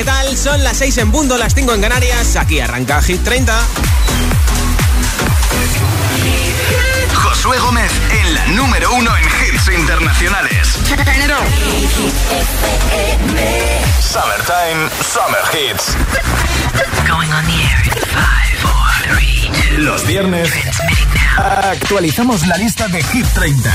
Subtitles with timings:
[0.00, 0.34] ¿qué tal?
[0.34, 2.36] Son las 6 en punto, las 5 en Canarias.
[2.36, 3.54] Aquí arranca Hit 30.
[7.12, 10.68] Josué Gómez en la número uno en hits internacionales.
[14.00, 15.94] Summertime, Summer Hits.
[17.06, 17.82] Going on the air
[19.80, 20.48] Los viernes
[21.36, 23.70] actualizamos la lista de Hit 30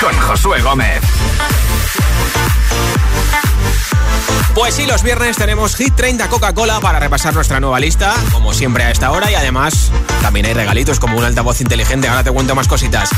[0.00, 1.00] con Josué Gómez.
[4.54, 8.84] Pues sí, los viernes tenemos Hit 30 Coca-Cola para repasar nuestra nueva lista, como siempre
[8.84, 9.90] a esta hora, y además
[10.22, 12.08] también hay regalitos como un altavoz inteligente.
[12.08, 13.10] Ahora te cuento más cositas.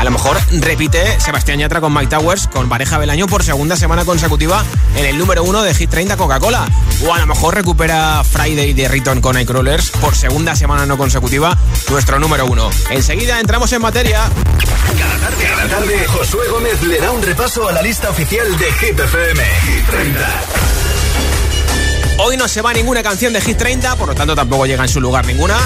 [0.00, 3.76] A lo mejor repite Sebastián Yatra con Mike Towers con pareja del año por segunda
[3.76, 4.64] semana consecutiva
[4.96, 6.66] en el número uno de Hit 30 Coca-Cola.
[7.04, 11.54] O a lo mejor recupera Friday de Riton con iCrawlers por segunda semana no consecutiva
[11.90, 12.70] nuestro número uno.
[12.88, 14.22] Enseguida entramos en materia.
[14.98, 18.72] Cada tarde, cada tarde, Josué Gómez le da un repaso a la lista oficial de
[18.72, 19.44] Hit FM.
[19.44, 20.28] Hit 30.
[22.20, 24.88] Hoy no se va ninguna canción de Hit 30, por lo tanto tampoco llega en
[24.88, 25.58] su lugar ninguna.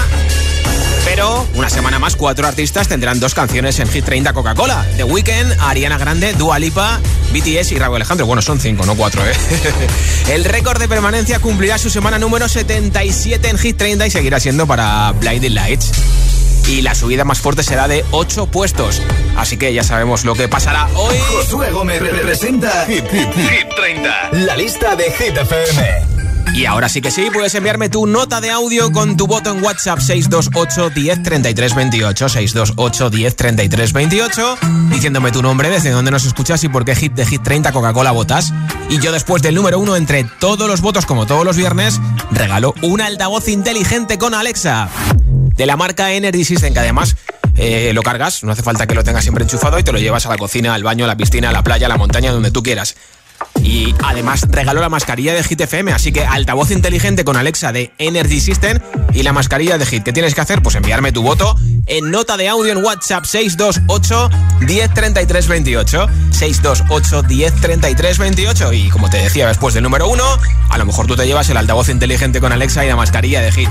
[1.05, 4.85] Pero una semana más, cuatro artistas tendrán dos canciones en Hit 30 Coca-Cola.
[4.97, 6.99] The Weeknd, Ariana Grande, Dua Lipa,
[7.31, 8.25] BTS y Raúl Alejandro.
[8.25, 9.33] Bueno, son cinco, no cuatro, ¿eh?
[10.29, 14.65] El récord de permanencia cumplirá su semana número 77 en Hit 30 y seguirá siendo
[14.67, 15.91] para Blinding Lights.
[16.67, 19.01] Y la subida más fuerte será de 8 puestos.
[19.37, 21.15] Así que ya sabemos lo que pasará hoy.
[21.29, 24.29] Josué Gómez representa Hit, Hit, Hit 30.
[24.31, 26.24] La lista de Hit FM.
[26.53, 29.63] Y ahora sí que sí, puedes enviarme tu nota de audio con tu voto en
[29.63, 34.57] WhatsApp 628 10 33 28, 628 10 33 28,
[34.89, 38.11] diciéndome tu nombre, desde dónde nos escuchas y por qué hit de Hit 30 Coca-Cola
[38.11, 38.53] votas.
[38.89, 41.99] Y yo después del número uno entre todos los votos, como todos los viernes,
[42.31, 44.89] regalo un altavoz inteligente con Alexa.
[45.55, 47.15] De la marca Energy System, que además
[47.57, 50.25] eh, lo cargas, no hace falta que lo tengas siempre enchufado y te lo llevas
[50.25, 52.51] a la cocina, al baño, a la piscina, a la playa, a la montaña, donde
[52.51, 52.95] tú quieras.
[53.61, 57.91] Y además regaló la mascarilla de Hit FM, así que altavoz inteligente con Alexa de
[57.97, 58.79] Energy System
[59.13, 60.03] y la mascarilla de Hit.
[60.03, 60.61] ¿Qué tienes que hacer?
[60.61, 61.55] Pues enviarme tu voto
[61.87, 64.29] en nota de audio en WhatsApp 628
[64.61, 70.23] 103328 628 103328 y como te decía después del número uno,
[70.69, 73.51] a lo mejor tú te llevas el altavoz inteligente con Alexa y la mascarilla de
[73.51, 73.69] Hit.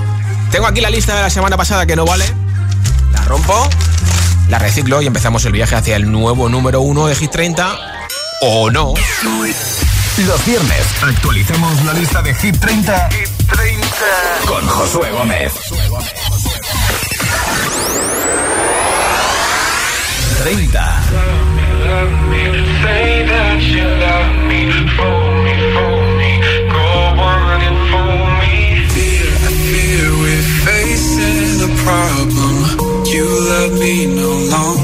[0.50, 2.24] Tengo aquí la lista de la semana pasada que no vale.
[3.12, 3.68] La rompo,
[4.48, 7.93] la reciclo y empezamos el viaje hacia el nuevo número uno de Hit 30
[8.40, 8.94] o no.
[10.18, 13.86] Los viernes actualizamos la lista de Hit 30, 30.
[14.46, 15.52] con Josué Gómez.
[20.42, 21.02] 30.
[31.84, 33.04] problem.
[33.04, 34.83] You love me no longer.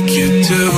[0.00, 0.77] Make you do.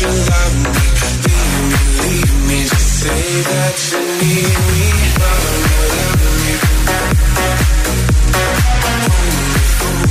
[0.00, 0.78] You love me.
[1.26, 4.88] Leave me, leave me, just say that you need me.
[5.18, 5.46] Love
[5.96, 6.22] love
[10.02, 10.07] me.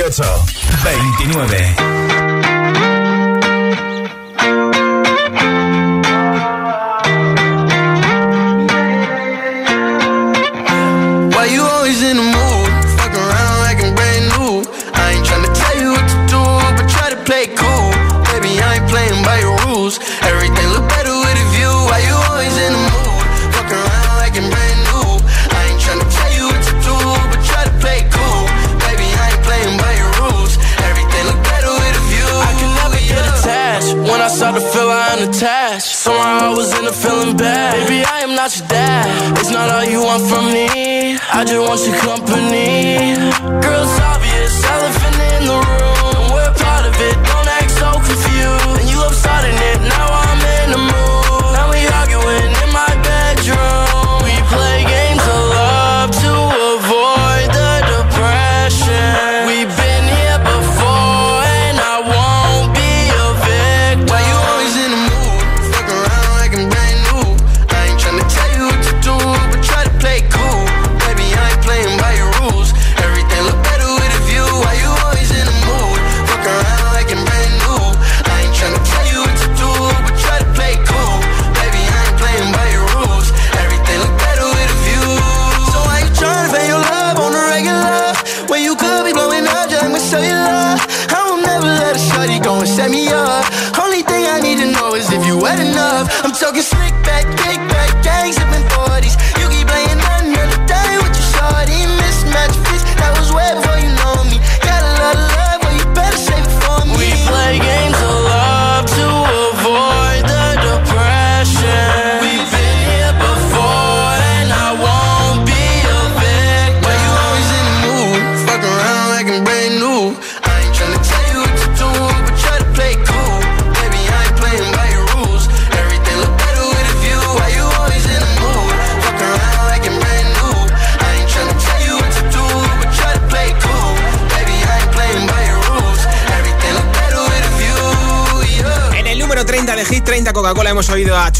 [0.00, 0.46] 28
[0.82, 1.69] 29.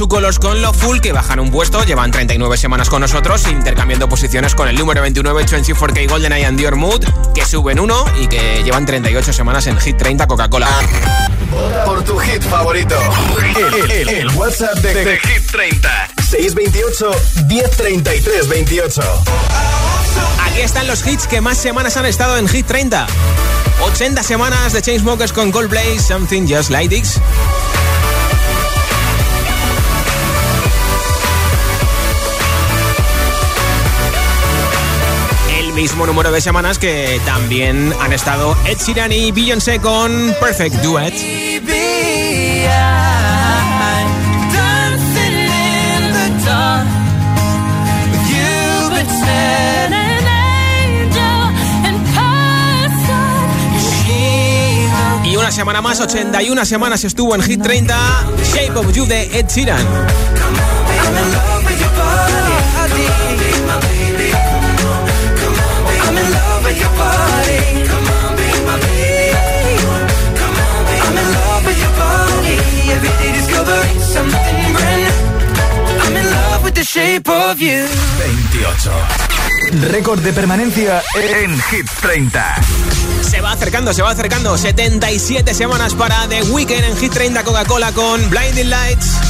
[0.00, 4.54] Chucolos con Lo Full que bajan un puesto, llevan 39 semanas con nosotros, intercambiando posiciones
[4.54, 7.04] con el número 29 24K Golden Eye and Dior Mood
[7.34, 10.68] que suben uno y que llevan 38 semanas en Hit 30 Coca-Cola.
[11.84, 12.96] Por tu hit favorito.
[13.74, 16.08] El, el- el WhatsApp de, de Hit 30.
[16.30, 17.10] 628
[17.48, 19.02] 1033 28.
[20.46, 23.06] Aquí están los hits que más semanas han estado en Hit 30.
[23.82, 27.20] 80 semanas de Chainsmokers con Coldplay, Something Just Like This.
[35.80, 41.14] Mismo número de semanas que también han estado Ed Sheeran y Beyoncé con Perfect Duet.
[55.24, 59.46] Y una semana más, 81 semanas estuvo en Hit 30, Shape of You de Ed
[59.48, 59.86] Sheeran.
[73.70, 76.00] Discovering something brand new.
[76.02, 77.86] I'm in love with the shape of you.
[78.18, 79.90] 28.
[79.90, 82.56] Récord de permanencia en Hit 30.
[83.22, 84.58] Se va acercando, se va acercando.
[84.58, 89.29] 77 semanas para The Weeknd en Hit 30 Coca-Cola con Blinding Lights.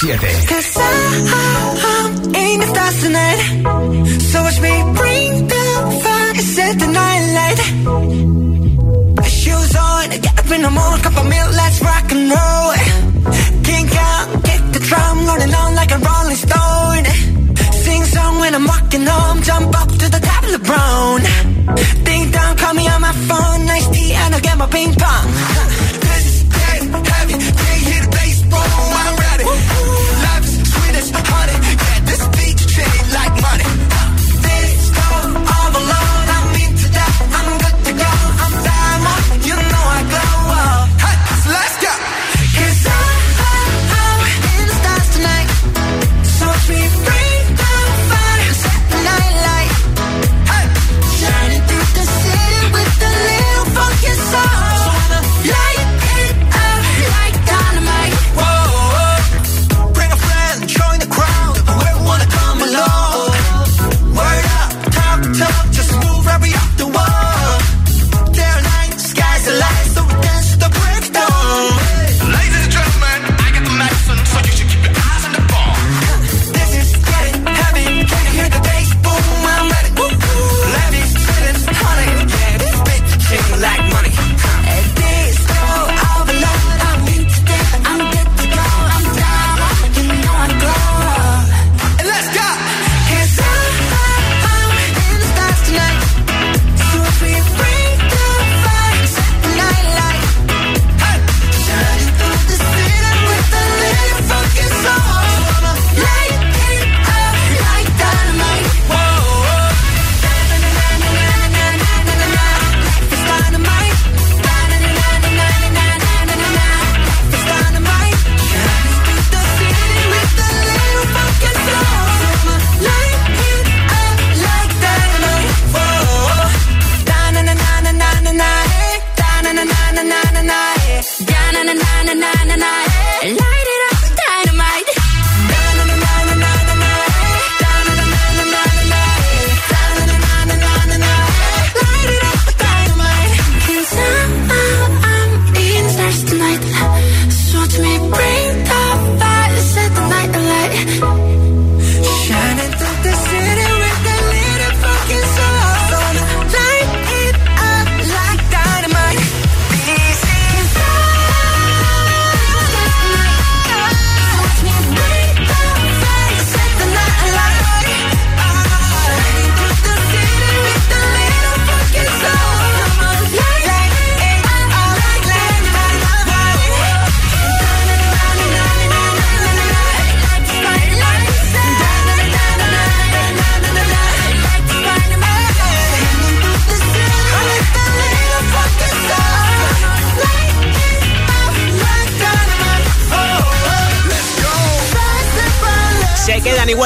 [0.00, 0.33] 27.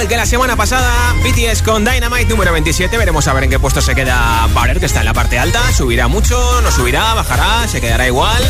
[0.09, 2.97] Que la semana pasada, BTS con Dynamite número 27.
[2.97, 5.61] Veremos a ver en qué puesto se queda Barer, que está en la parte alta.
[5.71, 8.43] Subirá mucho, no subirá, bajará, se quedará igual.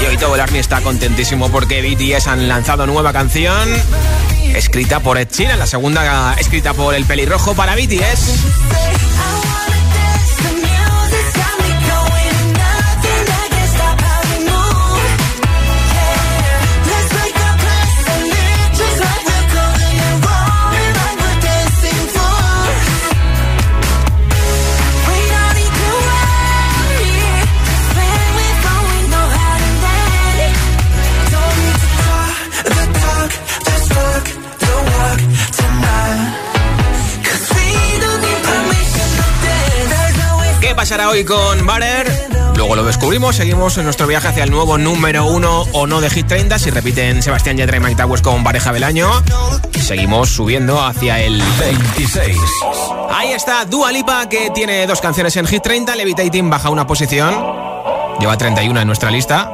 [0.00, 3.68] Y hoy todo el Army está contentísimo porque BTS han lanzado nueva canción
[4.54, 8.63] escrita por Ed Sheeran, la segunda escrita por el pelirrojo para BTS.
[41.02, 42.28] hoy con Barer.
[42.56, 46.08] Luego lo descubrimos, seguimos en nuestro viaje hacia el nuevo número uno o no de
[46.08, 46.58] Hit 30.
[46.58, 49.10] Si repiten Sebastián Yatra y Mike Towers con pareja del año,
[49.80, 52.38] seguimos subiendo hacia el 26.
[53.10, 55.96] Ahí está Dua Lipa, que tiene dos canciones en Hit 30.
[55.96, 57.34] Levitating baja una posición,
[58.20, 59.50] lleva 31 en nuestra lista.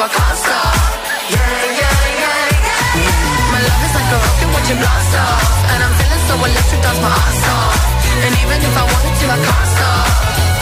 [0.00, 0.72] Can't stop.
[1.28, 3.52] Yeah, yeah, yeah, yeah.
[3.52, 5.44] My love is like a rocket watching blast off.
[5.68, 7.76] And I'm feeling so electric, that's my ass off.
[8.24, 10.08] And even if I wanted to, I can't stop.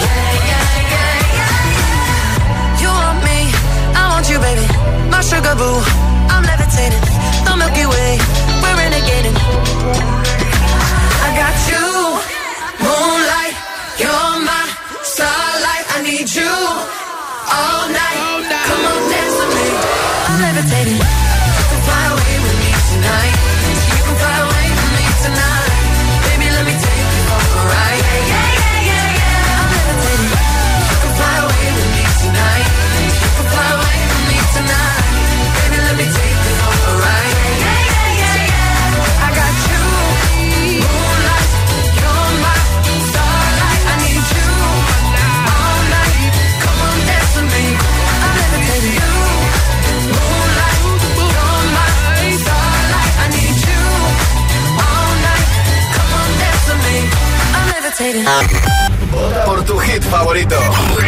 [0.02, 2.82] Yeah, yeah, yeah, yeah.
[2.82, 3.38] You want me,
[3.94, 4.66] I want you, baby.
[5.14, 5.78] My sugar boo,
[6.26, 7.04] I'm levitating.
[7.46, 8.18] The Milky Way,
[8.62, 9.36] we're renegading.
[11.22, 11.89] I got you,
[20.38, 20.94] Levitating.
[20.94, 23.34] You can fly away with me tonight.
[23.90, 25.59] You can fly away with me tonight.
[59.44, 60.56] Por tu hit favorito.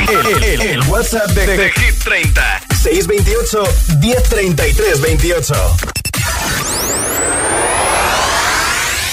[0.09, 2.61] El, el- el WhatsApp de, de Hit 30.
[2.83, 3.65] 628
[4.01, 5.55] 1033 28.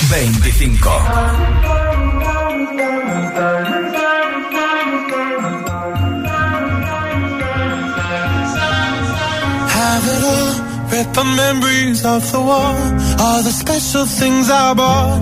[0.10, 2.00] 25.
[9.80, 10.70] have it all.
[10.90, 12.78] Rip our memories off the wall.
[13.22, 15.22] All the special things I bought,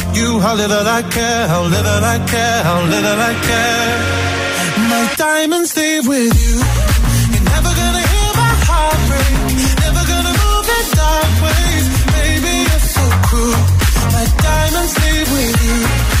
[0.15, 3.91] you how little I care, how little I care, how little I care.
[4.91, 6.57] My diamonds leave with you.
[7.33, 9.33] You're never gonna hear my heart break.
[9.85, 11.85] Never gonna move in dark ways.
[12.17, 13.61] Baby, you're so cruel.
[14.15, 16.20] My diamonds leave with you.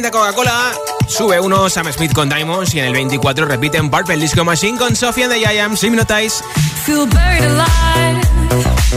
[0.00, 0.72] 30 Coca-Cola.
[1.08, 4.94] Sube uno Sam Smith con Diamonds y en el 24 repiten Purple Disco Machine con
[4.94, 5.82] Sophie and the Giants.
[5.82, 6.40] Hypnotize.
[6.84, 8.22] Feel buried alive.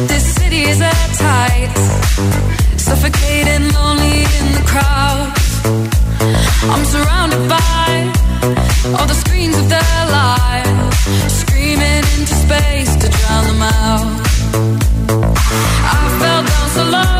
[0.08, 1.72] This city is at tight.
[2.78, 5.34] Suffocating, lonely in the crowd.
[6.70, 8.12] I'm surrounded by
[9.00, 10.98] all the screens of their lives.
[11.34, 14.22] Screaming into space to drown them out.
[15.84, 17.11] I fell down so low,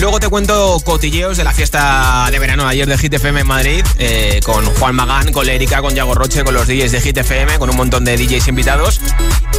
[0.00, 3.84] Luego te cuento cotilleos de la fiesta de verano ayer de Hit FM en Madrid.
[3.98, 7.58] Eh, con Juan Magán, con Erika, con Yago Roche, con los DJs de Hit FM,
[7.58, 9.00] con un montón de DJs invitados.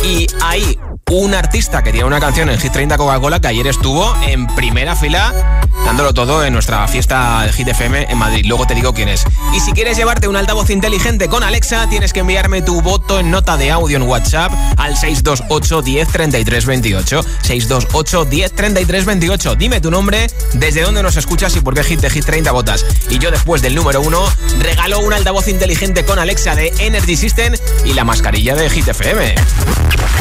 [0.03, 0.77] Y ahí
[1.09, 4.95] un artista que tiene una canción en Hit 30 Coca-Cola que ayer estuvo en primera
[4.95, 8.45] fila dándolo todo en nuestra fiesta de Hit FM en Madrid.
[8.47, 9.25] Luego te digo quién es.
[9.53, 13.31] Y si quieres llevarte un altavoz inteligente con Alexa, tienes que enviarme tu voto en
[13.31, 17.25] nota de audio en WhatsApp al 628 10 33 28.
[17.41, 19.55] 628 10 33 28.
[19.55, 22.85] Dime tu nombre, desde dónde nos escuchas y por qué Hit de Hit 30 votas.
[23.09, 24.23] Y yo después del número 1
[24.59, 27.53] regalo un altavoz inteligente con Alexa de Energy System
[27.85, 29.35] y la mascarilla de Hit FM.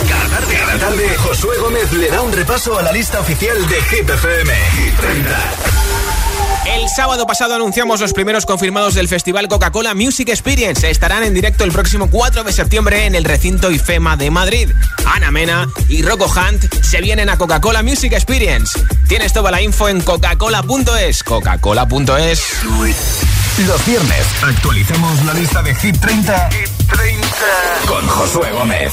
[0.09, 3.83] Cada tarde, cada tarde, Josué Gómez le da un repaso a la lista oficial de
[3.83, 4.53] Hit FM.
[4.55, 5.51] Hit 30.
[6.66, 10.88] El sábado pasado anunciamos los primeros confirmados del Festival Coca-Cola Music Experience.
[10.88, 14.70] Estarán en directo el próximo 4 de septiembre en el recinto IFEMA de Madrid.
[15.04, 18.78] Ana Mena y Rocco Hunt se vienen a Coca-Cola Music Experience.
[19.08, 21.22] Tienes toda la info en coca-cola.es.
[21.24, 22.42] Coca-Cola.es.
[23.66, 27.28] Los viernes actualizamos la lista de Hit 30, Hit 30.
[27.86, 28.92] con Josué Gómez.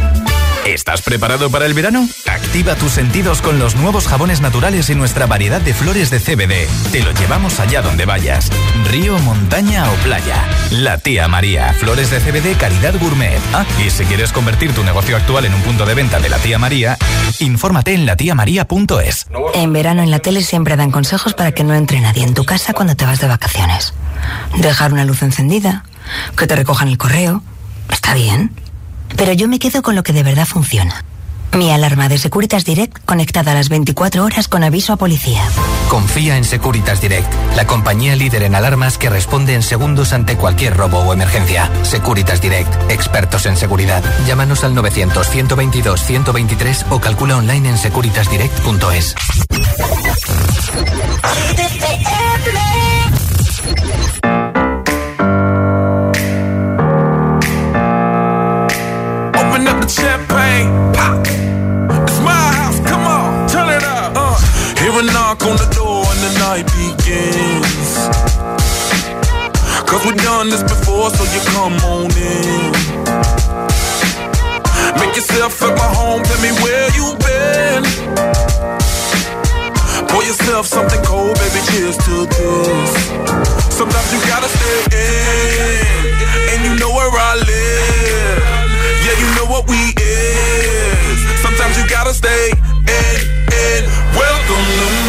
[0.65, 2.07] ¿Estás preparado para el verano?
[2.27, 6.67] Activa tus sentidos con los nuevos jabones naturales y nuestra variedad de flores de CBD.
[6.91, 8.49] Te lo llevamos allá donde vayas.
[8.89, 10.45] Río, montaña o playa.
[10.69, 11.73] La tía María.
[11.73, 13.39] Flores de CBD calidad gourmet.
[13.53, 16.37] Ah, y si quieres convertir tu negocio actual en un punto de venta de la
[16.37, 16.95] tía María,
[17.39, 19.27] infórmate en latiamaría.es.
[19.55, 22.45] En verano en la tele siempre dan consejos para que no entre nadie en tu
[22.45, 23.95] casa cuando te vas de vacaciones.
[24.57, 25.85] Dejar una luz encendida,
[26.37, 27.41] que te recojan el correo.
[27.89, 28.51] Está bien.
[29.17, 31.03] Pero yo me quedo con lo que de verdad funciona.
[31.57, 35.43] Mi alarma de Securitas Direct conectada a las 24 horas con aviso a policía.
[35.89, 40.77] Confía en Securitas Direct, la compañía líder en alarmas que responde en segundos ante cualquier
[40.77, 41.69] robo o emergencia.
[41.83, 44.01] Securitas Direct, expertos en seguridad.
[44.25, 49.15] Llámanos al 900-122-123 o calcula online en securitasdirect.es.
[61.01, 64.13] It's my house, come on, turn it up.
[64.15, 64.37] Uh.
[64.77, 67.91] Hear a knock on the door and the night begins.
[69.89, 72.71] Cause we've done this before, so you come on in.
[74.99, 77.83] Make yourself at my home, tell me where you been.
[80.07, 82.91] Pour yourself something cold, baby, cheers to this.
[83.73, 86.07] Sometimes you gotta stay in,
[86.51, 88.43] and you know where I live.
[89.05, 90.30] Yeah, you know what we is.
[91.61, 93.21] Sometimes you gotta stay in,
[93.53, 93.85] in.
[94.17, 95.00] Welcome to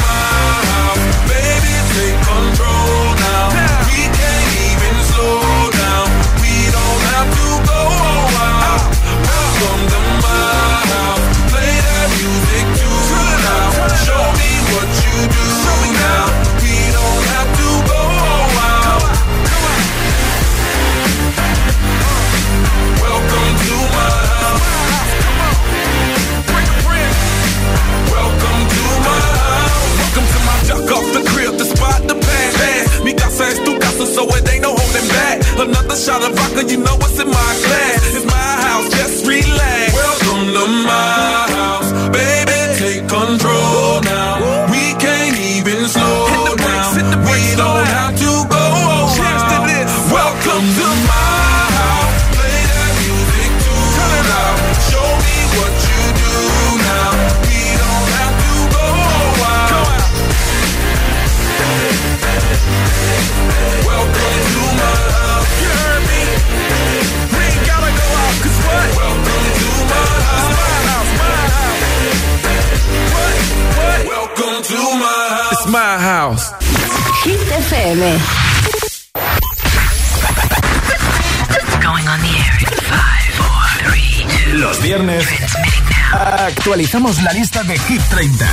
[86.73, 88.49] Actualizamos la lista de Hit 30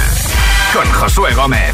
[0.73, 1.73] con Josué Gómez.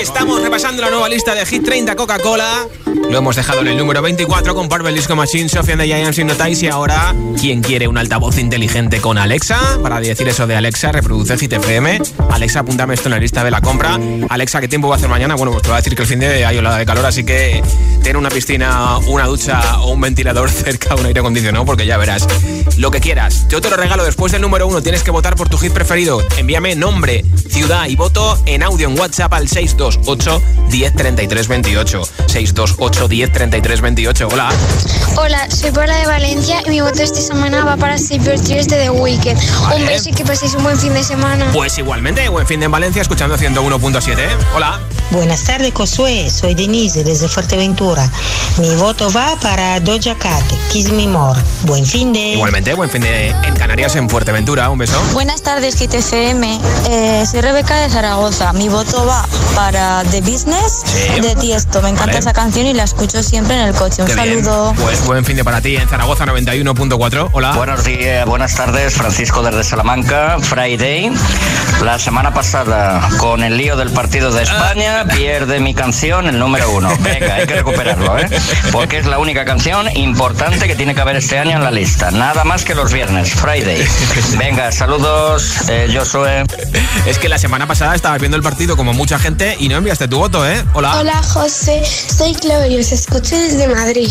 [0.00, 2.66] Estamos repasando la nueva lista de Hit 30 Coca-Cola.
[3.10, 6.66] Lo hemos dejado en el número 24 con Purple Disco Machine, Sofía de Giants Notice
[6.66, 9.78] y ahora, ¿quién quiere un altavoz inteligente con Alexa?
[9.82, 12.00] Para decir eso de Alexa, reproduce Hit FM.
[12.30, 13.98] Alexa, apúntame esto en la lista de la compra.
[14.28, 15.36] Alexa, ¿qué tiempo va a hacer mañana?
[15.36, 17.24] Bueno, pues te voy a decir que el fin de hay olada de calor, así
[17.24, 17.62] que
[18.02, 22.26] tener una piscina, una ducha o un ventilador cerca, un aire acondicionado, porque ya verás.
[22.76, 23.48] Lo que quieras.
[23.48, 24.82] Yo te lo regalo después del número uno.
[24.82, 26.22] Tienes que votar por tu hit preferido.
[26.36, 32.02] Envíame nombre, ciudad y voto en audio en WhatsApp al 628 1033 28.
[32.78, 34.28] 628 1033 28.
[34.28, 34.48] Hola.
[35.16, 38.76] Hola, soy Paula de Valencia y mi voto esta semana va para Your Tears de
[38.76, 39.38] The Weeknd.
[39.74, 41.50] Un beso y que paséis un buen fin de semana.
[41.52, 44.28] Pues igualmente, buen fin de en Valencia escuchando 101.7.
[44.54, 44.80] Hola.
[45.10, 46.28] Buenas tardes, Josué.
[46.30, 48.10] Soy Denise desde Fuerteventura.
[48.58, 51.40] Mi voto va para Doja Cat, Kiss Me More.
[51.62, 52.34] Buen fin de.
[52.34, 54.68] Igualmente, buen fin de en Canarias, en Fuerteventura.
[54.68, 55.00] Un beso.
[55.14, 56.60] Buenas tardes, GTFM.
[56.90, 58.52] Eh, soy Rebeca de Zaragoza.
[58.52, 60.82] Mi voto va para The Business
[61.22, 61.80] de Tiesto.
[61.80, 64.02] Me encanta esa canción y la escucho siempre en el coche.
[64.02, 64.74] Un saludo.
[64.76, 67.30] Pues buen fin de para ti en Zaragoza 91.4.
[67.32, 67.52] Hola.
[67.52, 68.94] Buenos días, buenas tardes.
[68.94, 70.36] Francisco desde Salamanca.
[70.40, 71.10] Friday.
[71.82, 76.70] La semana pasada, con el lío del partido de España, pierde mi canción el número
[76.72, 76.90] uno.
[77.00, 78.28] Venga, hay que recuperarlo, ¿eh?
[78.72, 82.10] Porque es la única canción importante que tiene que haber este año en la lista.
[82.10, 83.86] Nada más que los viernes, Friday.
[84.38, 86.44] Venga, saludos, eh, Josué.
[87.06, 90.08] Es que la semana pasada estabas viendo el partido como mucha gente y no enviaste
[90.08, 90.64] tu voto, ¿eh?
[90.74, 90.96] Hola.
[90.98, 91.82] Hola, José.
[91.84, 94.10] Soy Claudio, os escucho desde Madrid.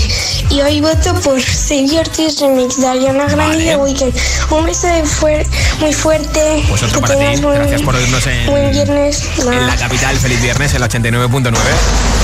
[0.50, 4.14] Y hoy voto por Your Tears Remix de Ariana Grande de Weekend.
[4.52, 5.46] Un beso de fuer
[5.80, 6.64] muy fuerte.
[6.70, 7.57] Pues otro para ti.
[7.58, 9.30] Gracias por oírnos en, buen viernes.
[9.40, 10.16] en la capital.
[10.18, 11.54] Feliz viernes, el 89.9.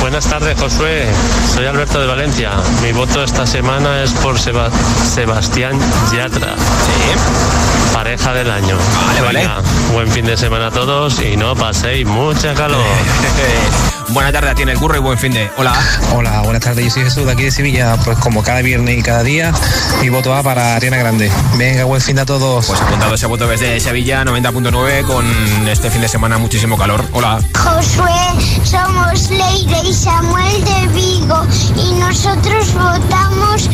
[0.02, 1.08] Buenas tardes, Josué.
[1.54, 2.52] Soy Alberto de Valencia.
[2.84, 4.69] Mi voto esta semana es por Seba
[5.13, 5.80] Sebastián
[6.13, 6.56] Yatra.
[6.56, 7.83] Sí.
[7.94, 8.78] Pareja del año.
[9.08, 9.50] Vale, vale.
[9.94, 12.84] Buen fin de semana a todos y no paséis mucha calor.
[14.10, 15.50] Buena tarde a ti en el curro y buen fin de.
[15.58, 15.74] Hola.
[16.14, 16.86] Hola, buenas tardes.
[16.86, 17.96] Yo soy Jesús de aquí de Sevilla.
[18.04, 19.54] Pues como cada viernes y cada día,
[20.02, 21.32] mi voto va para Ariana Grande.
[21.58, 22.66] Venga, buen fin de a todos.
[22.68, 25.26] Pues apuntado ese voto desde Sevilla 90.9 con
[25.68, 27.04] este fin de semana muchísimo calor.
[27.14, 27.40] Hola.
[27.58, 28.12] Josué,
[28.64, 33.70] somos Leire y Samuel de Vigo y nosotros votamos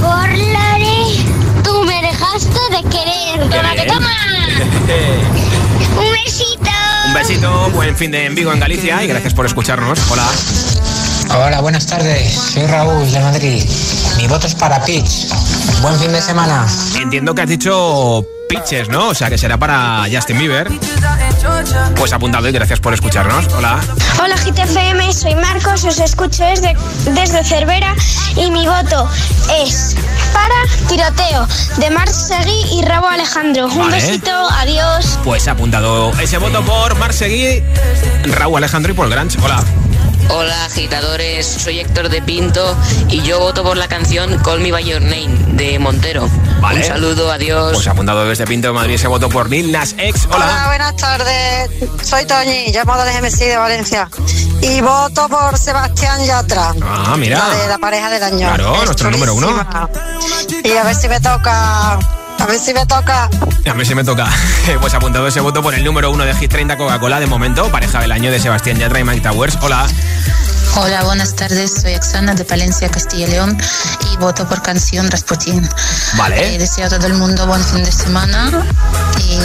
[0.00, 1.05] por Lore.
[1.05, 1.05] Tú
[2.44, 3.48] de querer.
[3.48, 4.10] Toma que toma.
[5.96, 6.70] Un besito.
[7.06, 9.98] Un besito, buen fin de en Vigo en Galicia y gracias por escucharnos.
[10.10, 10.26] Hola.
[11.34, 12.32] Hola, buenas tardes.
[12.34, 13.64] Soy Raúl de Madrid.
[14.16, 15.28] Mi voto es para Peach.
[15.82, 16.66] Buen fin de semana.
[17.00, 19.08] Entiendo que has dicho Pitches, ¿no?
[19.08, 20.68] O sea que será para Justin Bieber.
[21.96, 23.46] Pues apuntado y gracias por escucharnos.
[23.54, 23.80] Hola.
[24.22, 26.74] Hola GTFM, soy Marcos, os escucho desde,
[27.12, 27.94] desde Cervera
[28.36, 29.08] y mi voto
[29.62, 29.94] es
[30.32, 30.54] para
[30.88, 31.46] Tiroteo
[31.78, 33.66] de Marc Seguí y Rabo Alejandro.
[33.66, 33.96] Un Vale.
[33.96, 35.18] besito, adiós.
[35.24, 37.62] Pues apuntado ese voto por Mar Seguí,
[38.24, 39.36] Raúl Alejandro y Paul Granch.
[39.42, 39.62] Hola.
[40.28, 42.76] Hola agitadores, soy Héctor de Pinto
[43.08, 46.28] y yo voto por la canción Call Me By Your Name de Montero.
[46.60, 46.80] Vale.
[46.80, 47.72] Un saludo, adiós.
[47.74, 50.26] Pues apuntado desde Pinto de Madrid ese voto por Lil Nas X.
[50.26, 50.64] Hola, Hola.
[50.66, 51.70] buenas tardes.
[52.02, 54.08] Soy Toñi, llamo del GMC de Valencia.
[54.60, 56.74] Y voto por Sebastián Yatra.
[56.82, 57.38] Ah, mira.
[57.38, 58.48] La de la pareja del año.
[58.48, 59.48] Claro, Es nuestro número uno.
[60.64, 61.98] Y a ver si me toca.
[62.38, 63.28] A ver si me toca.
[63.68, 64.28] A mí sí me toca.
[64.80, 68.00] Pues apuntado ese voto por el número uno de Hit 30 Coca-Cola de momento, pareja
[68.00, 69.58] del año de Sebastián Yatra y Mike Towers.
[69.62, 69.86] Hola.
[70.74, 71.82] Hola, buenas tardes.
[71.82, 73.56] Soy Oxana de Palencia, Castilla y León
[74.12, 75.66] y voto por canción Rasputin.
[76.16, 76.54] Vale.
[76.54, 78.66] Eh, deseo a todo el mundo buen fin de semana
[79.18, 79.38] y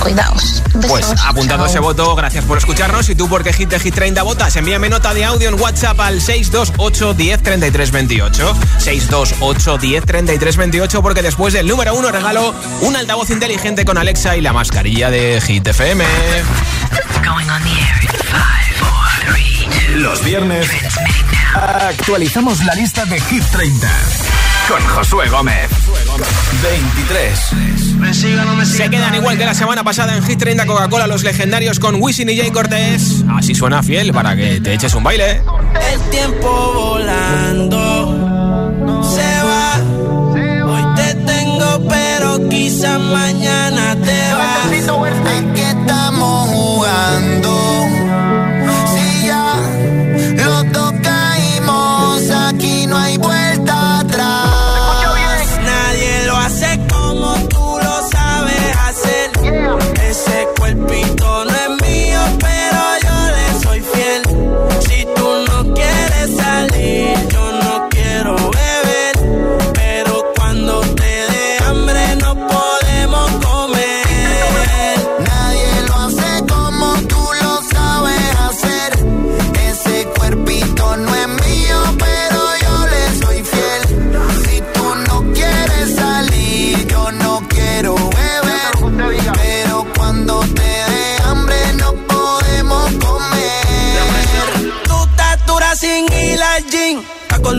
[0.00, 0.62] cuidaos.
[0.74, 0.90] Besos.
[0.90, 1.66] Pues apuntado Chao.
[1.66, 3.08] ese voto, gracias por escucharnos.
[3.08, 6.20] Y tú, porque Hit de Hit 30 votas, envíame nota de audio en WhatsApp al
[6.20, 8.56] 628 10 33 28.
[8.78, 14.36] 628 10 33 28, porque después del número uno regalo un altavoz inteligente con Alexa
[14.36, 16.04] y la mascarilla de Hit FM.
[19.94, 20.68] Los viernes
[21.54, 23.88] actualizamos la lista de Hit 30
[24.68, 25.70] con Josué Gómez.
[26.62, 27.38] 23.
[28.64, 32.28] Se quedan igual que la semana pasada en Hit 30 Coca-Cola los legendarios con Wisin
[32.30, 33.24] y Jay Cortés.
[33.36, 35.42] Así suena fiel para que te eches un baile.
[35.92, 38.14] El tiempo volando
[39.02, 39.80] se va.
[40.66, 44.66] Hoy te tengo, pero quizás mañana te vas.
[44.66, 47.83] ¿A qué estamos jugando?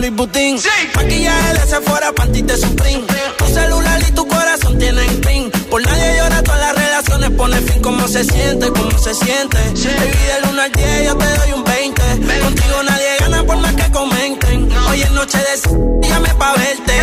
[0.06, 0.58] Louis Vuitton.
[0.58, 0.68] Sí.
[0.94, 3.04] Maquillaje de Sephora, panty de Supreme.
[3.38, 5.50] Tu celular y tu corazón tienen pin.
[5.70, 7.82] Por nadie llora, todas las relaciones pone fin.
[7.82, 8.68] ¿Cómo se siente?
[8.70, 9.58] ¿Cómo se siente?
[9.74, 9.88] Sí.
[9.88, 12.02] Baby, del 1 al 10 yo te doy un 20.
[12.40, 14.68] Contigo nadie gana por más que comenten.
[14.88, 16.94] Hoy es noche de llame pa' verte.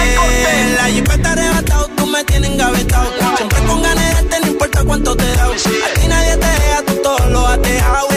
[0.78, 3.12] La jipeta arrebatado, tú me tienes engavetado.
[3.36, 5.46] Siempre con ganas de no importa cuánto te da.
[5.46, 8.13] A ti nadie te deja, tú todo lo has dejado.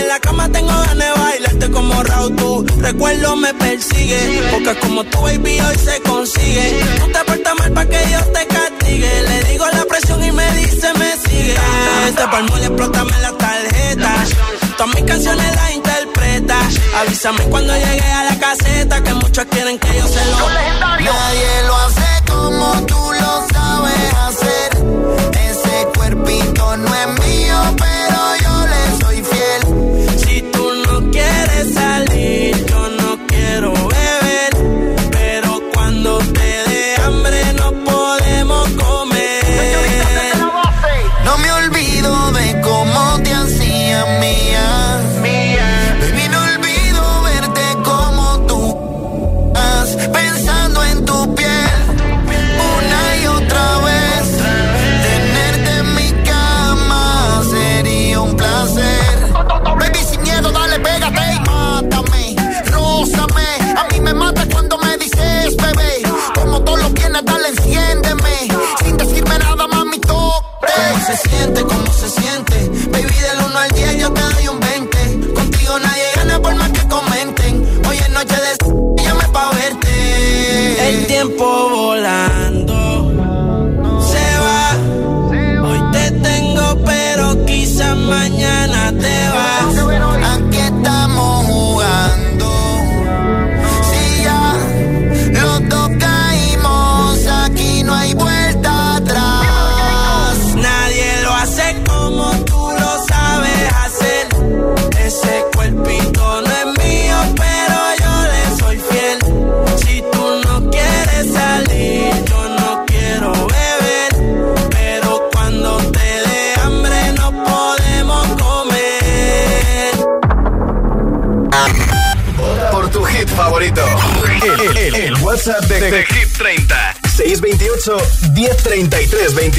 [2.30, 4.42] Tu recuerdo me persigue.
[4.50, 6.80] Porque como tu baby hoy se consigue.
[6.98, 9.22] No te portas mal pa' que Dios te castigue.
[9.28, 11.56] Le digo la presión y me dice me sigue.
[12.08, 14.14] Este palmo le explótame la tarjeta.
[14.76, 16.58] Todas mis canciones las interpreta.
[17.00, 19.02] Avísame cuando llegue a la caseta.
[19.02, 20.48] Que muchos quieren que yo se lo.
[20.50, 24.70] Nadie lo hace como tú lo sabes hacer.
[25.50, 27.95] Ese cuerpito no es mío, pero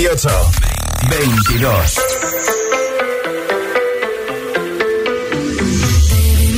[0.08, 0.24] 28.
[0.24, 1.60] 22.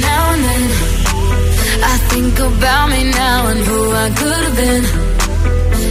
[0.06, 0.64] Now and then,
[1.82, 4.86] I think about me now and who I could have been.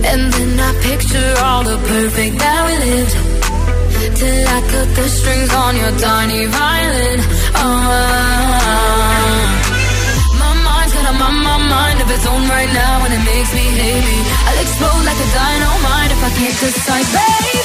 [0.06, 3.16] And then I picture all the perfect that we lived.
[4.18, 7.20] Till I cut the strings on your tiny violin.
[7.58, 7.82] Oh,
[10.38, 13.50] my mind's got a my, my mind of its own right now, and it makes
[13.52, 14.18] me hate me.
[14.46, 15.57] I'll explode like a dynamite
[16.40, 17.57] it's a side baby.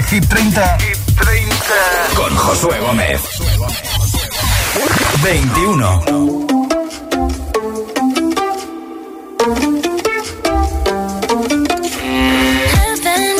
[0.00, 0.78] De Hit 30,
[2.14, 3.20] con Josué Gómez.
[5.22, 6.00] 21.
[12.74, 13.36] Heaven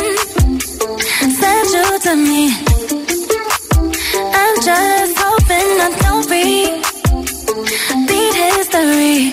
[1.30, 2.52] sent you to me.
[4.34, 9.30] I'm just hoping I don't repeat history.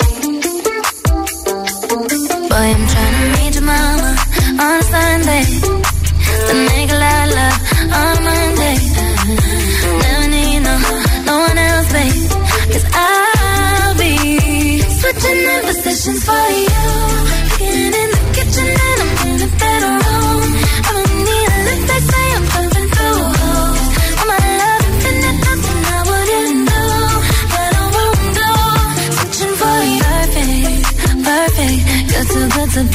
[2.49, 3.36] Boy, I'm trying to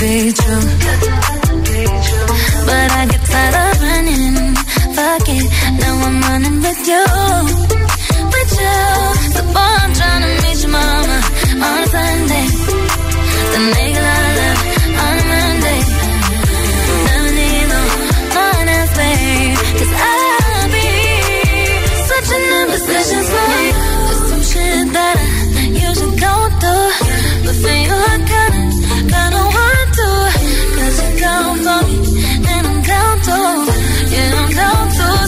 [0.02, 0.10] But
[2.90, 4.56] I get tired of running.
[4.96, 5.48] Fuck it,
[5.78, 7.41] now I'm running with you.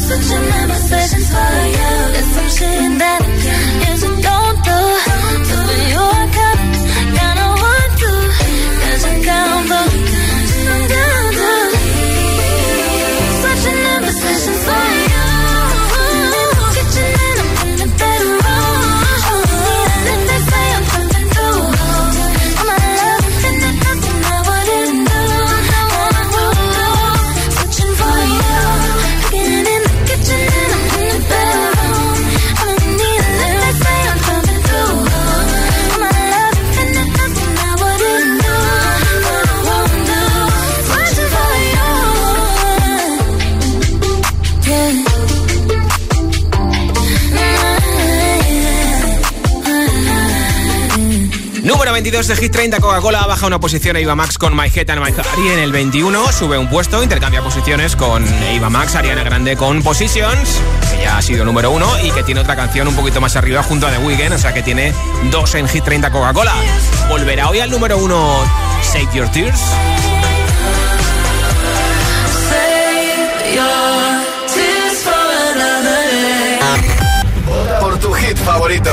[0.08, 2.12] Down to switching in positions for you.
[2.12, 3.23] There's some shit that
[51.84, 54.88] Número 22 de Hit 30, Coca-Cola baja una posición a Eva Max con My Head
[54.88, 55.12] and My.
[55.44, 59.82] Y en el 21 sube un puesto, intercambia posiciones con Eva Max, Ariana Grande con
[59.82, 63.36] Positions, que ya ha sido número uno y que tiene otra canción un poquito más
[63.36, 64.94] arriba junto a The Weeknd, o sea que tiene
[65.30, 66.54] dos en Hit 30 Coca-Cola.
[67.10, 68.34] Volverá hoy al número uno
[68.82, 69.60] Save Your Tears.
[78.44, 78.90] Favorito.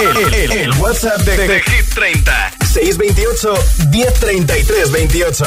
[0.00, 2.52] El, el- el WhatsApp de, de Hit 30.
[2.72, 3.54] 628
[3.90, 5.44] 1033 28.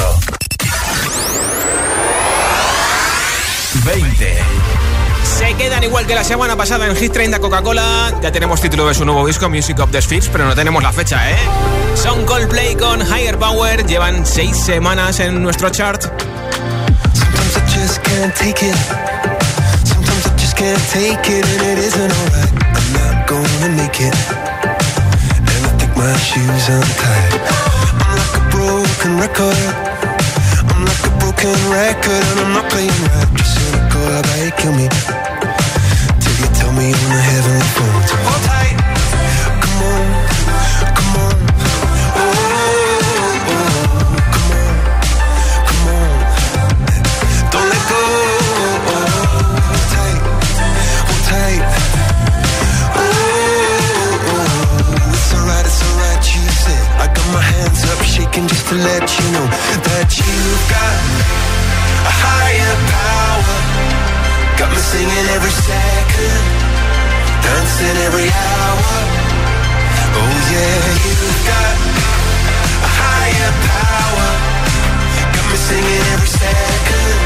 [3.86, 4.38] 20.
[5.38, 8.14] Se quedan igual que la semana pasada en Hit 30 Coca-Cola.
[8.22, 10.92] Ya tenemos título de su nuevo disco, Music of the Spheres, pero no tenemos la
[10.92, 11.36] fecha, ¿eh?
[11.96, 13.86] Son Coldplay con Higher Power.
[13.86, 16.04] Llevan seis semanas en nuestro chart.
[17.14, 18.76] Sometimes I just can't take it.
[19.84, 23.15] Sometimes I just can't take it, and it isn't alright.
[23.66, 24.14] Gonna make it.
[24.14, 27.34] And I think my shoes untied.
[27.98, 29.58] I'm like a broken record.
[30.70, 33.28] I'm like a broken record, and I'm not playing right.
[33.34, 34.88] Just cynical, how you kill me?
[36.22, 38.05] Till you tell me on the heavenly phone.
[58.36, 61.00] Shaking just to let you know that you've got
[62.04, 63.58] a higher power.
[64.60, 66.44] Got me singing every second,
[67.44, 68.96] dancing every hour.
[70.20, 71.76] Oh yeah, you've got
[72.84, 74.30] a higher power.
[75.36, 77.18] Got me singing every second,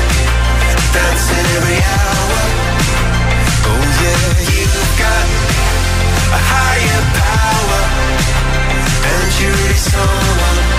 [0.93, 2.39] dancing every hour.
[3.65, 5.25] Oh yeah, you've got
[6.37, 7.81] a higher power,
[9.09, 10.78] and you're really someone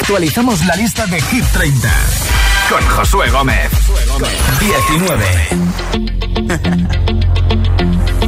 [0.00, 1.88] Actualizamos la lista de Hit 30
[2.68, 3.70] con Josué Gómez.
[4.60, 5.24] 19.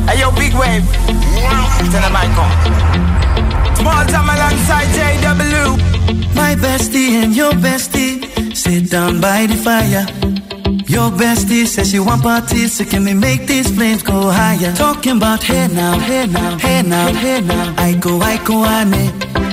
[0.09, 0.85] hey yo, big wave.
[1.91, 2.53] Tell them I come.
[3.77, 5.77] Small time alongside JW.
[6.35, 10.07] My bestie and your bestie sit down by the fire.
[10.89, 14.73] Your bestie says you want parties, so can we make these flames go higher?
[14.75, 17.75] Talking about hey now, hey now, hey now, hey now.
[17.77, 19.46] I go, I go, ane.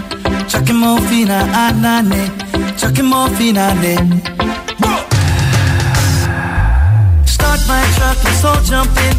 [0.47, 2.29] Chucking more fina, anane.
[2.77, 4.21] Chucking more fina, ane.
[7.25, 9.15] Start my truck, let's all jump in.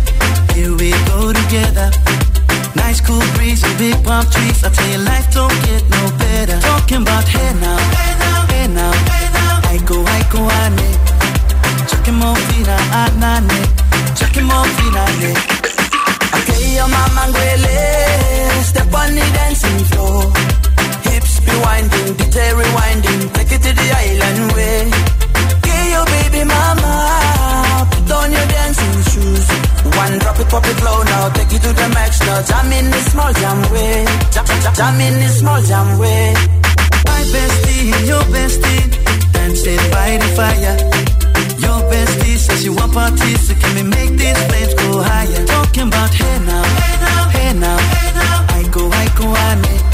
[0.55, 1.91] Here we go together.
[2.77, 4.63] Nice cool breeze and big palm trees.
[4.65, 6.61] I tell you, life don't get no better.
[6.61, 8.93] Talking about hey now, hey now, hey now.
[9.13, 9.71] Hey now.
[9.73, 10.91] I go, I go, ane.
[11.89, 13.61] Chucking more fina, anane.
[14.19, 15.33] Chucking more fina, ane.
[16.37, 17.75] Okay, your mama ngwele.
[17.75, 20.33] Eh, step on the dancing floor.
[21.09, 23.21] Hips be winding, DJ rewinding.
[23.35, 24.79] Take it to the island way.
[25.55, 26.93] Okay, your baby mama.
[27.91, 29.47] Put on your dancing shoes.
[29.97, 31.29] One drop it, pop it low now.
[31.31, 32.43] Take it to the max now.
[32.43, 34.05] Jam in the small jam way.
[34.35, 36.35] Jam, jam, jam in the small jam way.
[37.07, 38.85] My bestie your bestie
[39.33, 40.77] dancing by the fire.
[41.65, 45.47] Your bestie says you want parties, so can we make these flames go higher?
[45.47, 48.47] Talking about hey now, hey now, hey now, hey now.
[48.57, 49.75] I go, I go, ane.
[49.75, 49.94] Chucking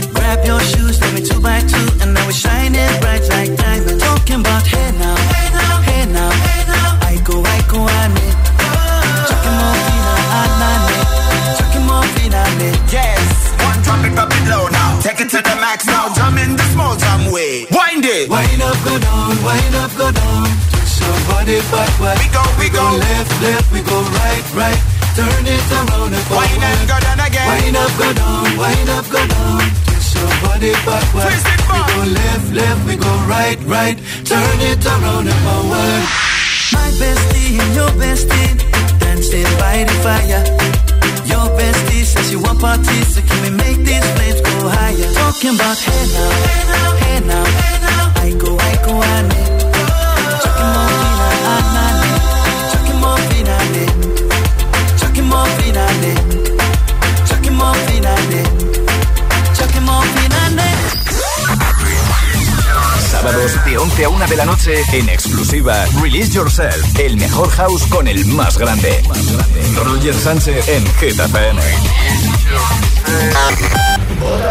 [0.21, 4.03] Grab your shoes, let me two by two, and now we're shining bright like diamonds.
[4.03, 7.09] Talking about hey now, hey now, hey now, hey now.
[7.09, 8.29] I go, I go, ane.
[9.25, 10.93] Chucking more fina, anane.
[11.57, 12.69] Chucking more fina, ane.
[12.93, 16.37] Yes, one drop it, drop it low now Take it to the max now, jump
[16.37, 20.45] in the small jam way Wind it Wind up, go down, wind up, go down.
[20.85, 22.19] Somebody backward.
[22.21, 22.85] We go, we go.
[22.93, 24.79] left, left, we go right, right.
[25.17, 26.45] Turn it around and forward.
[26.45, 29.90] Wind and go down again Wind up, go down, wind up, go down.
[30.21, 31.23] Twist your body backward.
[31.25, 33.97] Twist it We go left, left, we go right, right.
[34.25, 36.03] Turn it around and forward.
[36.73, 38.53] My bestie and your bestie
[38.99, 40.43] dancing by the fire.
[41.25, 45.09] Your bestie says you want parties, so can we make these flames go higher?
[45.13, 48.21] Talking about hey now, hey now, hey now, hey now.
[48.21, 49.41] I go, I go, ane.
[50.43, 51.70] Chucking more fina,
[63.31, 67.83] Sábados de 11 a 1 de la noche en exclusiva Release Yourself, el mejor house
[67.87, 69.01] con el más grande.
[69.85, 71.17] Roger Sánchez en Hit.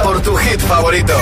[0.02, 1.12] Por tu hit favorito.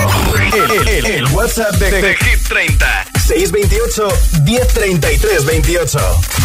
[0.53, 3.05] El, el- el WhatsApp de, de Hit 30.
[3.27, 4.07] 628
[4.45, 5.99] 1033 28.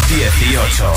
[0.09, 0.93] 18.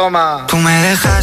[0.00, 0.46] Toma.
[0.46, 1.19] Tú me dejaste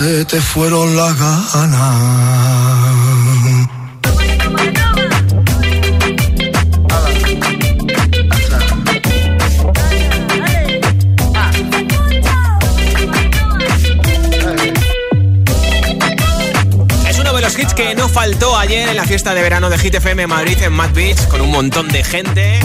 [0.00, 1.90] se te fueron las ganas.
[17.58, 20.72] hits que no faltó ayer en la fiesta de verano de Hit FM Madrid en
[20.72, 22.60] Mad Beach con un montón de gente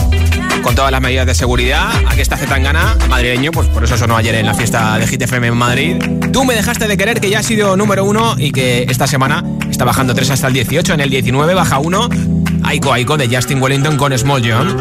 [0.64, 1.90] con todas las medidas de seguridad.
[2.08, 5.48] Aquí está Zetangana, madrileño, pues por eso sonó ayer en la fiesta de Hit FM
[5.48, 5.96] en Madrid.
[6.32, 9.44] Tú me dejaste de querer, que ya ha sido número uno y que esta semana
[9.70, 10.94] está bajando 3 hasta el 18.
[10.94, 12.10] En el 19 baja 1,
[12.64, 14.76] Aiko Aiko de Justin Wellington con Small John.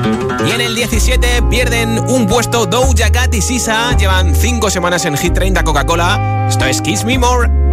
[0.47, 3.97] Y en el 17 pierden un puesto Doja Cat y Sisa.
[3.97, 6.47] Llevan 5 semanas en Hit 30 Coca-Cola.
[6.49, 7.64] Esto es Kiss Me More.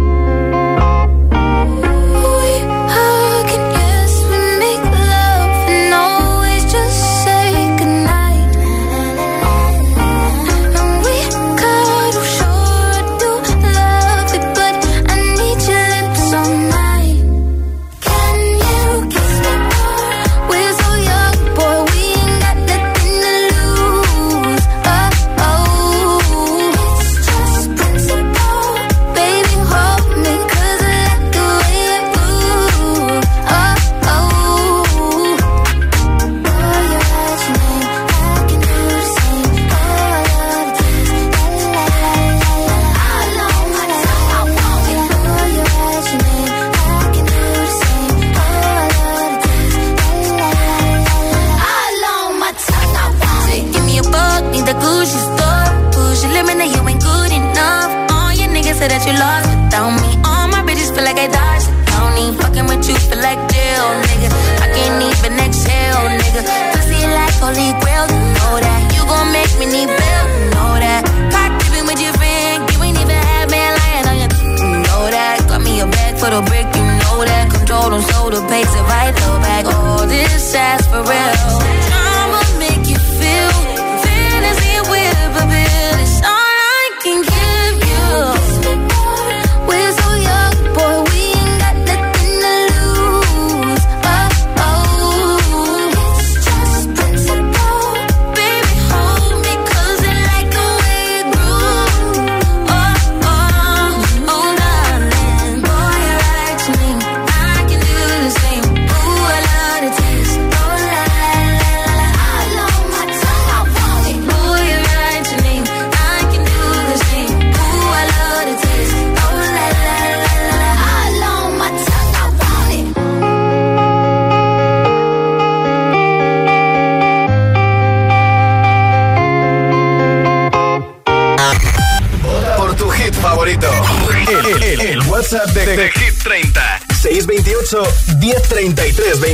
[67.52, 68.06] holy grail.
[68.08, 70.24] You know that you gon' make me need bail.
[70.40, 74.16] You know that caught dipping with your friend, you ain't even had man lying on
[74.16, 74.32] your.
[74.56, 76.66] You know that got me a bag for the brick.
[76.72, 79.64] You know that control on shoulder, pace it right low back.
[79.68, 80.81] All this ass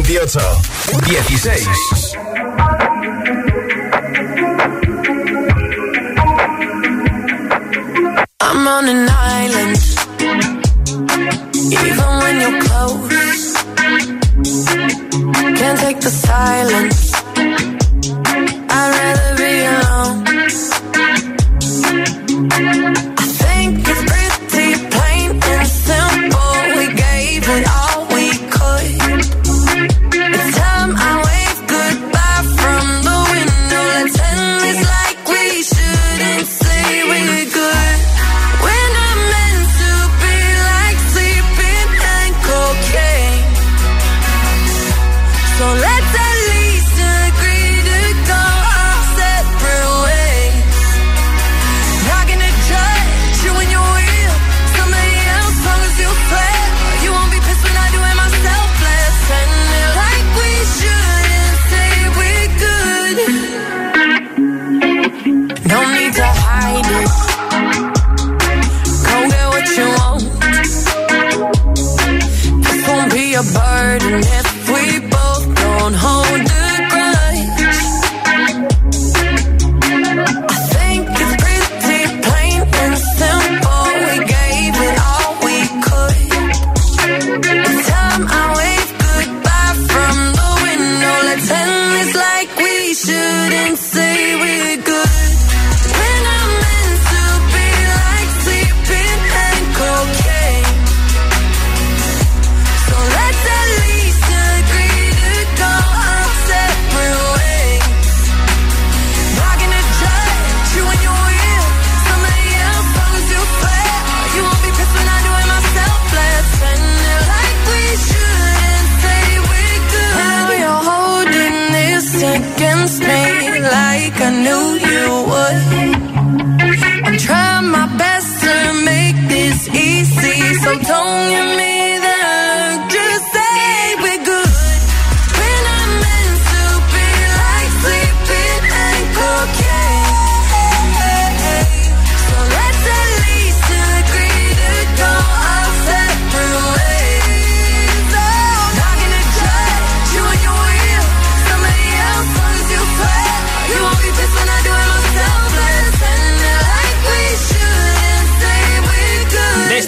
[0.02, 2.07] 28 16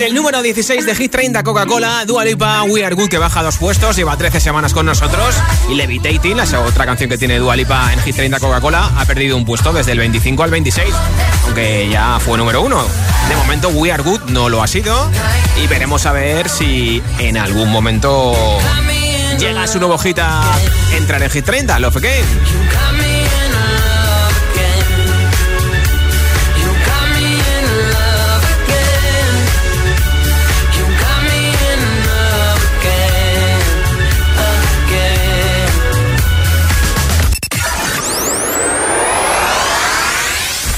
[0.01, 3.59] El número 16 de Hit 30 Coca-Cola, Dua Lipa, We Are Good, que baja dos
[3.59, 5.35] puestos, lleva 13 semanas con nosotros.
[5.69, 9.37] Y Levitating, la otra canción que tiene Dua Lipa en Hit 30 Coca-Cola, ha perdido
[9.37, 10.89] un puesto desde el 25 al 26,
[11.45, 12.83] aunque ya fue número uno.
[13.29, 15.11] De momento We Are Good no lo ha sido
[15.63, 18.35] y veremos a ver si en algún momento
[19.39, 20.43] llega su nuevo hit a
[20.93, 23.00] entrar en Hit 30, Love Game.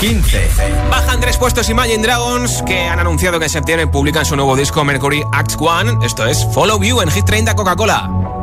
[0.02, 0.50] 15.
[0.90, 4.82] Bajan tres puestos Imagine Dragons, que han anunciado que en septiembre publican su nuevo disco
[4.82, 6.04] Mercury Act One.
[6.04, 8.41] Esto es Follow You en Hit 30 Coca-Cola.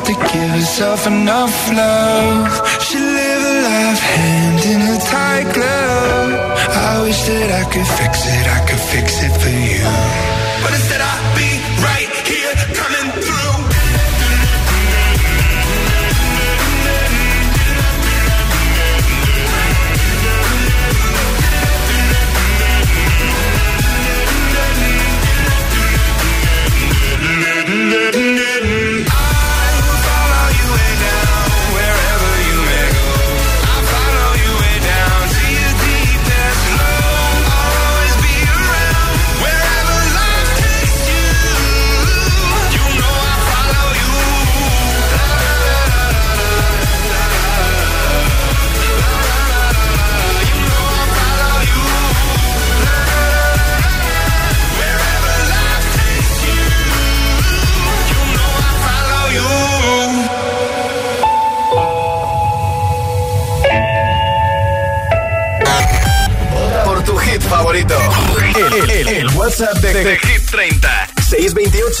[0.00, 2.82] had to give herself enough love.
[2.82, 6.32] She lived a life hand in a tight glove.
[6.90, 9.99] I wish that I could fix it, I could fix it for you.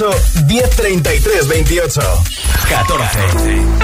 [0.00, 0.14] 8
[0.46, 2.00] 10 33 28
[2.68, 3.79] 14.